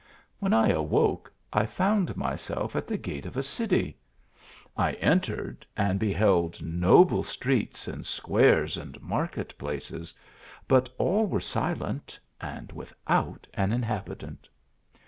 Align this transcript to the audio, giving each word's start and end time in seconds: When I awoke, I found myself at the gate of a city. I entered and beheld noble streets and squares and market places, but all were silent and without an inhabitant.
When 0.39 0.51
I 0.51 0.69
awoke, 0.69 1.31
I 1.53 1.67
found 1.67 2.17
myself 2.17 2.75
at 2.75 2.87
the 2.87 2.97
gate 2.97 3.27
of 3.27 3.37
a 3.37 3.43
city. 3.43 3.99
I 4.75 4.93
entered 4.93 5.63
and 5.77 5.99
beheld 5.99 6.59
noble 6.59 7.21
streets 7.21 7.87
and 7.87 8.03
squares 8.03 8.77
and 8.77 8.99
market 8.99 9.55
places, 9.59 10.15
but 10.67 10.89
all 10.97 11.27
were 11.27 11.39
silent 11.39 12.17
and 12.41 12.71
without 12.71 13.45
an 13.53 13.71
inhabitant. 13.71 14.49